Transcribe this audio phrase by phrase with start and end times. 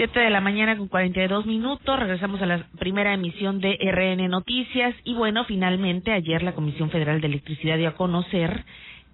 [0.00, 2.00] Siete de la mañana con cuarenta y dos minutos.
[2.00, 4.94] Regresamos a la primera emisión de RN Noticias.
[5.04, 8.64] Y bueno, finalmente ayer la Comisión Federal de Electricidad dio a conocer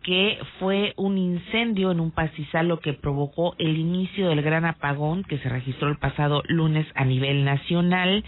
[0.06, 5.24] que fue un incendio en un pastizal lo que provocó el inicio del gran apagón
[5.24, 8.22] que se registró el pasado lunes a nivel nacional.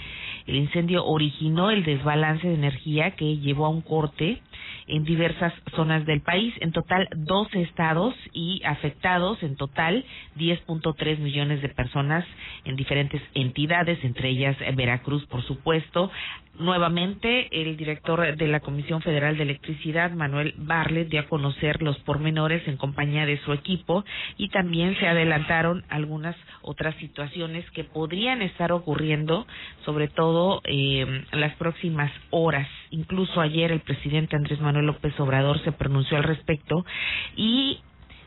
[0.48, 4.42] El incendio originó el desbalance de energía que llevó a un corte
[4.88, 6.52] en diversas zonas del país.
[6.60, 10.04] En total, 12 estados y afectados, en total,
[10.36, 12.24] 10.3 millones de personas
[12.64, 16.10] en diferentes entidades, entre ellas Veracruz, por supuesto.
[16.58, 21.96] Nuevamente, el director de la Comisión Federal de Electricidad, Manuel Barlet, dio a conocer los
[22.00, 24.04] pormenores en compañía de su equipo
[24.36, 29.46] y también se adelantaron algunas otras situaciones que podrían estar ocurriendo,
[29.84, 32.66] sobre todo eh, las próximas horas.
[32.90, 36.84] Incluso ayer el presidente Andrés Manuel López Obrador se pronunció al respecto
[37.36, 37.78] y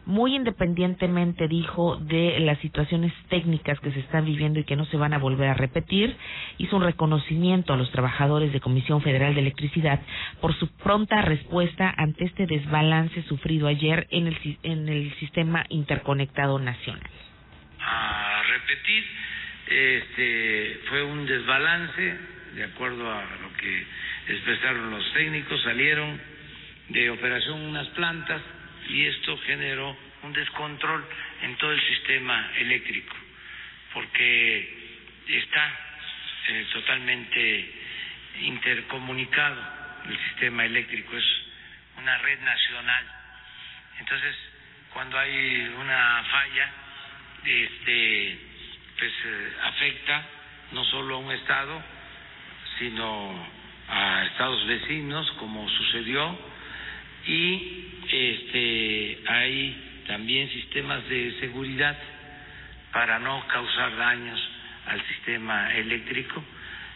[0.05, 4.98] muy independientemente, dijo, de las situaciones técnicas que se están viviendo y que no se
[4.98, 6.15] van a volver a repetir,
[6.57, 10.01] hizo un reconocimiento a los trabajadores de Comisión Federal de Electricidad
[10.39, 16.57] por su pronta respuesta ante este desbalance sufrido ayer en el, en el sistema interconectado
[16.57, 17.09] nacional.
[17.79, 19.04] A repetir,
[19.67, 22.17] este, fue un desbalance,
[22.55, 23.85] de acuerdo a lo que
[24.33, 26.20] expresaron los técnicos, salieron
[26.89, 28.41] de operación unas plantas
[28.91, 31.05] y esto generó un descontrol
[31.41, 33.15] en todo el sistema eléctrico,
[33.93, 34.81] porque
[35.27, 35.79] está
[36.49, 37.73] eh, totalmente
[38.41, 39.61] intercomunicado
[40.09, 41.25] el sistema eléctrico, es
[41.98, 43.05] una red nacional.
[43.99, 44.35] Entonces,
[44.93, 46.70] cuando hay una falla,
[47.45, 48.39] este,
[48.99, 50.26] pues eh, afecta
[50.71, 51.81] no solo a un estado,
[52.77, 53.48] sino
[53.87, 56.37] a estados vecinos, como sucedió,
[57.27, 61.97] y este, hay también sistemas de seguridad
[62.91, 64.39] para no causar daños
[64.87, 66.43] al sistema eléctrico.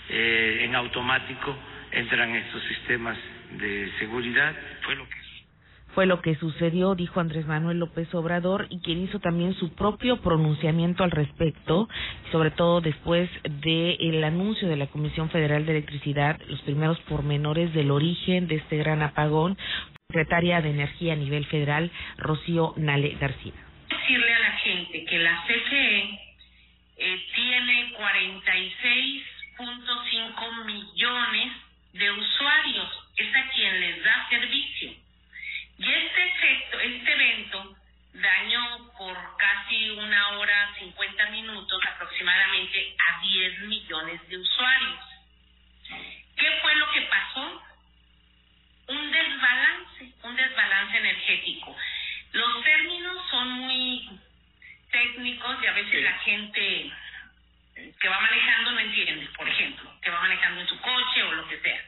[0.09, 1.56] Eh, en automático
[1.91, 3.18] entran estos sistemas
[3.58, 4.53] de seguridad.
[4.84, 5.25] Fue lo que
[5.96, 10.18] fue lo que sucedió, dijo Andrés Manuel López Obrador, y quien hizo también su propio
[10.18, 11.88] pronunciamiento al respecto,
[12.34, 13.30] sobre todo después
[13.64, 18.75] del anuncio de la Comisión Federal de Electricidad, los primeros pormenores del origen de este
[18.75, 19.58] gran apagón,
[20.16, 23.52] secretaria de Energía a nivel federal, Rocío Nale García.
[23.90, 26.20] Decirle a la gente que la CFE
[26.98, 31.52] eh, tiene 46.5 millones
[31.94, 34.94] de usuarios, es a quien les da servicio.
[35.78, 37.76] Y este efecto, este evento
[38.14, 45.00] dañó por casi una hora 50 minutos aproximadamente a 10 millones de usuarios.
[46.38, 47.62] ¿Qué fue lo que pasó?
[48.88, 51.76] un desbalance, un desbalance energético.
[52.34, 54.09] Los términos son muy
[54.92, 56.92] técnicos y a veces la gente
[58.00, 61.48] que va manejando no entiende, por ejemplo, que va manejando en su coche o lo
[61.48, 61.82] que sea.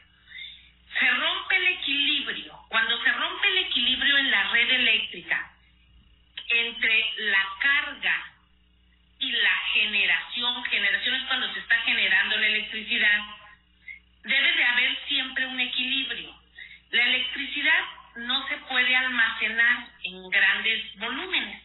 [0.98, 2.58] Se rompe el equilibrio.
[2.68, 5.52] Cuando se rompe el equilibrio en la red eléctrica
[6.48, 8.32] entre la carga
[9.20, 13.20] y la generación, generación es cuando se está generando la electricidad,
[14.24, 16.34] debe de haber siempre un equilibrio.
[16.90, 17.84] La electricidad
[18.16, 21.62] no se puede almacenar en grandes volúmenes.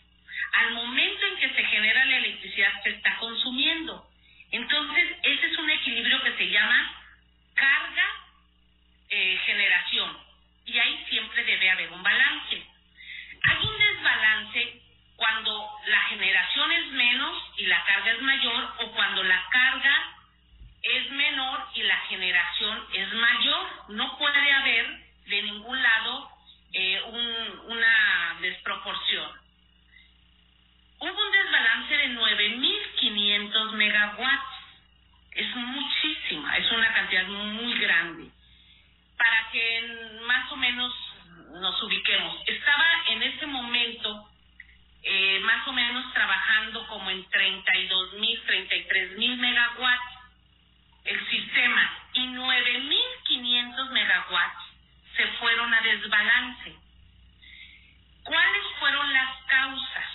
[0.53, 4.07] Al momento en que se genera la electricidad se está consumiendo.
[4.51, 6.93] Entonces, ese es un equilibrio que se llama
[7.55, 10.11] carga-generación.
[10.11, 10.23] Eh,
[10.65, 12.52] y ahí siempre debe haber un balance.
[15.87, 20.15] La generación es menos y la carga es mayor o cuando la carga
[20.81, 23.67] es menor y la generación es mayor.
[23.89, 26.29] No puede haber de ningún lado
[26.73, 27.01] eh,
[27.65, 29.31] una desproporción.
[30.99, 34.53] Hubo un desbalance de 9.500 megawatts.
[35.31, 38.29] Es muchísima, es una cantidad muy grande.
[39.17, 40.93] Para que más o menos
[41.59, 42.37] nos ubiquemos.
[42.45, 44.29] Estaba en ese momento
[45.03, 50.13] eh, más o menos trabajando como en 32.000, 33.000 megawatts
[51.05, 54.63] el sistema y 9.500 megawatts
[55.15, 56.75] se fueron a desbalance.
[58.23, 60.09] ¿Cuáles fueron las causas?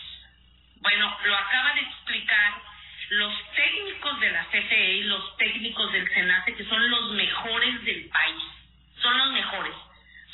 [0.81, 2.63] Bueno, lo acaba de explicar
[3.11, 8.09] los técnicos de la CFE y los técnicos del SENACE, que son los mejores del
[8.11, 8.43] país.
[9.01, 9.75] Son los mejores.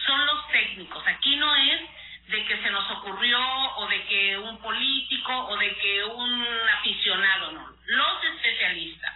[0.07, 1.07] Son los técnicos.
[1.07, 1.81] Aquí no es
[2.29, 3.39] de que se nos ocurrió
[3.77, 6.45] o de que un político o de que un
[6.79, 7.69] aficionado, no.
[7.87, 9.13] Los especialistas.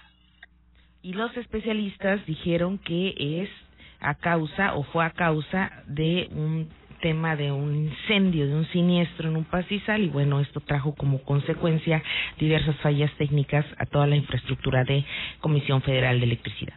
[1.02, 3.50] Y los especialistas dijeron que es
[4.00, 6.68] a causa o fue a causa de un
[7.00, 11.22] tema de un incendio, de un siniestro en un pastizal y bueno, esto trajo como
[11.22, 12.02] consecuencia
[12.38, 15.04] diversas fallas técnicas a toda la infraestructura de
[15.40, 16.74] Comisión Federal de Electricidad.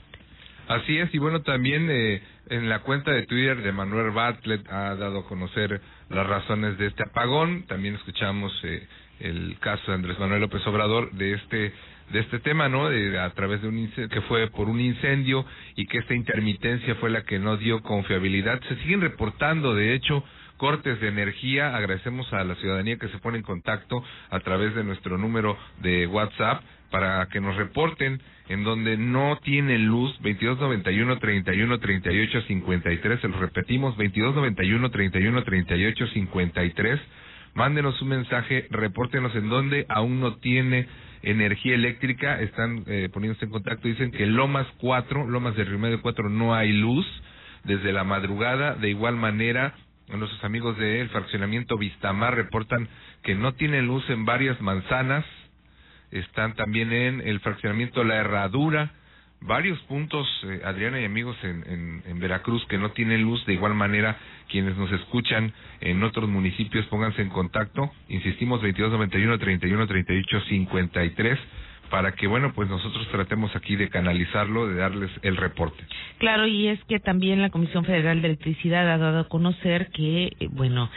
[0.68, 4.96] Así es, y bueno, también eh, en la cuenta de Twitter de Manuel Bartlett ha
[4.96, 7.64] dado a conocer las razones de este apagón.
[7.68, 8.88] También escuchamos eh,
[9.20, 11.74] el caso de Andrés Manuel López Obrador de este
[12.12, 12.90] de este tema, ¿no?
[12.90, 17.10] De, a través de un que fue por un incendio y que esta intermitencia fue
[17.10, 18.62] la que no dio confiabilidad.
[18.68, 20.24] Se siguen reportando, de hecho,
[20.58, 21.76] cortes de energía.
[21.76, 26.06] Agradecemos a la ciudadanía que se pone en contacto a través de nuestro número de
[26.08, 26.62] WhatsApp
[26.92, 33.40] para que nos reporten en donde no tiene luz 2291 31 38 53 se lo
[33.40, 37.00] repetimos 2291 31 38 53
[37.54, 40.88] mándenos un mensaje repórtenos en donde aún no tiene
[41.24, 46.02] energía eléctrica están eh, poniéndose en contacto dicen que Lomas 4 Lomas de Río Medio
[46.02, 47.06] 4 no hay luz
[47.64, 49.76] desde la madrugada de igual manera
[50.10, 52.90] nuestros amigos del fraccionamiento Vistamar reportan
[53.24, 55.24] que no tienen luz en varias manzanas
[56.12, 58.92] están también en el fraccionamiento La Herradura,
[59.42, 63.44] varios puntos, eh, Adriana y amigos, en, en, Veracruz que no tienen luz.
[63.46, 64.18] De igual manera,
[64.50, 67.92] quienes nos escuchan en otros municipios, pónganse en contacto.
[68.10, 71.40] Insistimos, 2291 31 38 53
[71.90, 75.84] para que, bueno, pues nosotros tratemos aquí de canalizarlo, de darles el reporte.
[76.20, 80.32] Claro, y es que también la Comisión Federal de Electricidad ha dado a conocer que,
[80.40, 80.90] eh, bueno,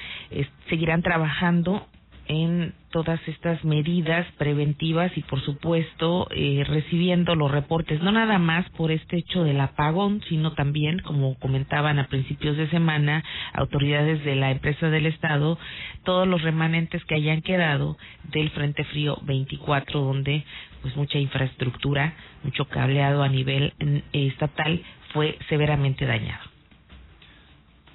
[0.68, 1.88] seguirán trabajando
[2.26, 8.68] en todas estas medidas preventivas y por supuesto eh, recibiendo los reportes no nada más
[8.70, 14.36] por este hecho del apagón sino también como comentaban a principios de semana autoridades de
[14.36, 15.58] la empresa del estado
[16.04, 17.98] todos los remanentes que hayan quedado
[18.32, 20.44] del frente frío 24 donde
[20.82, 24.82] pues mucha infraestructura mucho cableado a nivel eh, estatal
[25.14, 26.42] fue severamente dañado.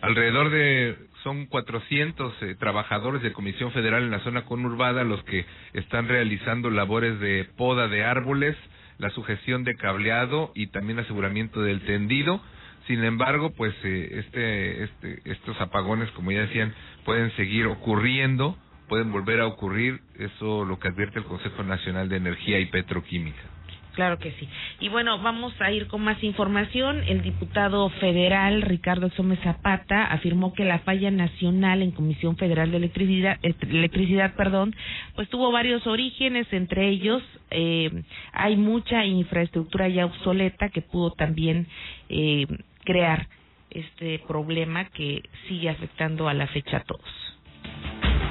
[0.01, 5.45] Alrededor de son 400 eh, trabajadores de Comisión Federal en la zona conurbada los que
[5.73, 8.55] están realizando labores de poda de árboles,
[8.97, 12.41] la sujeción de cableado y también aseguramiento del tendido.
[12.87, 16.73] Sin embargo, pues eh, este, este, estos apagones, como ya decían,
[17.05, 18.57] pueden seguir ocurriendo,
[18.87, 19.99] pueden volver a ocurrir.
[20.17, 23.58] Eso lo que advierte el Consejo Nacional de Energía y Petroquímica.
[23.99, 24.47] Claro que sí.
[24.79, 27.03] Y bueno, vamos a ir con más información.
[27.05, 32.77] El diputado federal Ricardo Exome Zapata afirmó que la falla nacional en Comisión Federal de
[32.77, 34.73] Electricidad, electricidad perdón,
[35.15, 41.67] pues tuvo varios orígenes, entre ellos eh, hay mucha infraestructura ya obsoleta que pudo también
[42.07, 42.47] eh,
[42.85, 43.27] crear
[43.69, 47.28] este problema que sigue afectando a la fecha a todos.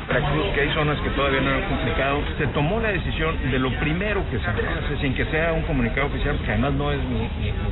[0.08, 3.70] Veracruz, que hay zonas que todavía no han complicado, se tomó la decisión de lo
[3.78, 7.28] primero que se hace, sin que sea un comunicado oficial, que además no es mi,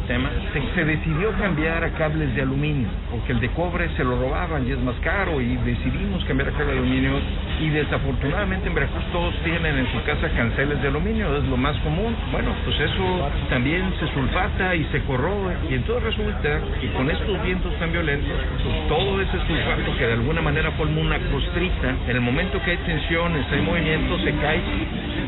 [0.07, 4.69] tema, se, decidió cambiar a cables de aluminio, porque el de cobre se lo robaban
[4.69, 7.13] y es más caro, y decidimos cambiar a cable de aluminio,
[7.61, 11.77] y desafortunadamente en Veracruz todos tienen en su casa canceles de aluminio, es lo más
[11.79, 12.15] común.
[12.33, 17.43] Bueno, pues eso también se sulfata y se corroe, y entonces resulta que con estos
[17.43, 22.17] vientos tan violentos, pues todo ese sulfato que de alguna manera forma una costrita, en
[22.17, 24.61] el momento que hay tensiones, hay movimiento, se cae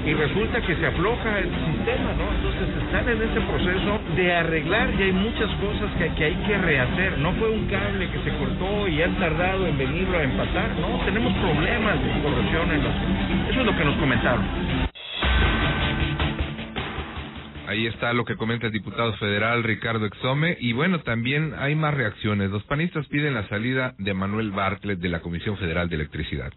[0.05, 2.29] y resulta que se afloja el sistema, ¿no?
[2.37, 7.17] Entonces están en ese proceso de arreglar y hay muchas cosas que, hay que rehacer.
[7.19, 11.03] No fue un cable que se cortó y han tardado en venirlo a empatar, ¿no?
[11.07, 12.93] Tenemos problemas de corrosión en los...
[13.51, 14.45] Eso es lo que nos comentaron.
[17.67, 20.59] Ahí está lo que comenta el diputado federal Ricardo Exome.
[20.61, 22.51] Y bueno, también hay más reacciones.
[22.51, 26.53] Los panistas piden la salida de Manuel Bartlett de la Comisión Federal de Electricidad.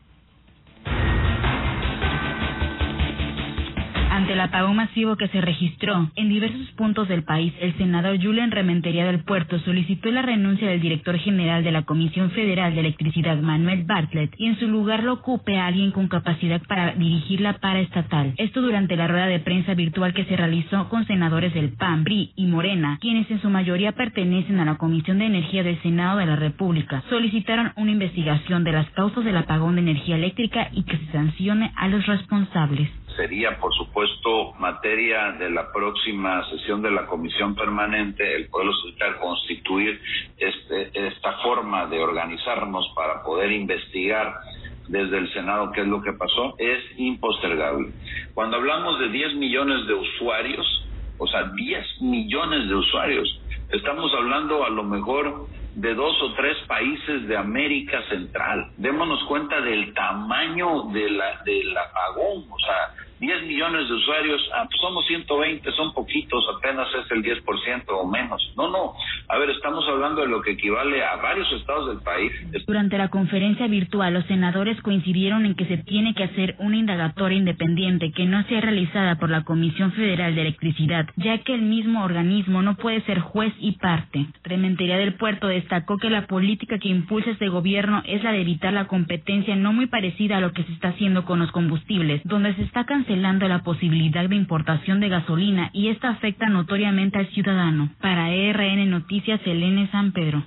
[4.22, 8.52] Ante el apagón masivo que se registró en diversos puntos del país, el senador Julian
[8.52, 13.40] Rementería del Puerto solicitó la renuncia del director general de la Comisión Federal de Electricidad,
[13.40, 17.54] Manuel Bartlett, y en su lugar lo ocupe a alguien con capacidad para dirigir la
[17.54, 18.36] paraestatal.
[18.38, 22.34] Esto durante la rueda de prensa virtual que se realizó con senadores del PAN, BRI
[22.36, 26.28] y Morena, quienes en su mayoría pertenecen a la Comisión de Energía del Senado de
[26.28, 27.04] la República.
[27.10, 31.72] Solicitaron una investigación de las causas del apagón de energía eléctrica y que se sancione
[31.76, 34.11] a los responsables sería, por supuesto,
[34.60, 40.00] materia de la próxima sesión de la Comisión Permanente el poder solicitar constituir
[40.38, 44.40] este, esta forma de organizarnos para poder investigar
[44.88, 47.92] desde el Senado qué es lo que pasó, es impostergable.
[48.34, 50.86] Cuando hablamos de 10 millones de usuarios,
[51.18, 56.58] o sea, 10 millones de usuarios, estamos hablando a lo mejor de dos o tres
[56.68, 58.72] países de América Central.
[58.78, 64.66] Démonos cuenta del tamaño de la, del apagón, o sea, 10 millones de usuarios, ah,
[64.68, 68.52] pues somos 120, son poquitos, apenas es el 10% o menos.
[68.58, 68.96] No, no.
[69.28, 72.32] A ver, estamos hablando de lo que equivale a varios estados del país.
[72.66, 77.38] Durante la conferencia virtual, los senadores coincidieron en que se tiene que hacer una indagatoria
[77.38, 82.04] independiente que no sea realizada por la Comisión Federal de Electricidad, ya que el mismo
[82.04, 84.26] organismo no puede ser juez y parte.
[84.44, 88.74] Rementería del Puerto destacó que la política que impulsa este gobierno es la de evitar
[88.74, 92.56] la competencia no muy parecida a lo que se está haciendo con los combustibles, donde
[92.56, 93.11] se está cancelando
[93.48, 97.90] la posibilidad de importación de gasolina y esta afecta notoriamente al ciudadano.
[98.00, 100.44] Para ERN Noticias, Elene San Pedro.